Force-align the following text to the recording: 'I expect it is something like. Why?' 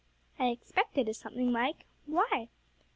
'I 0.39 0.47
expect 0.47 0.97
it 0.97 1.07
is 1.07 1.19
something 1.19 1.51
like. 1.53 1.85
Why?' 2.07 2.49